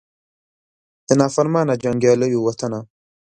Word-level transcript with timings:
د 1.07 1.09
نافرمانه 1.19 1.73
جنګیالو 1.83 2.27
وطنه 2.45 2.79